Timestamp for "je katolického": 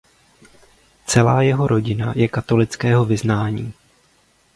2.15-3.05